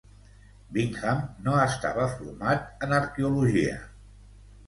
Bingham 0.77 1.19
no 1.47 1.57
estava 1.65 2.07
format 2.13 2.83
en 2.87 2.97
arqueologia. 3.01 3.77